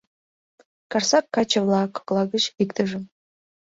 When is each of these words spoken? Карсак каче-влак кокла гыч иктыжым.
Карсак 0.91 1.25
каче-влак 1.35 1.89
кокла 1.95 2.23
гыч 2.33 2.43
иктыжым. 2.63 3.03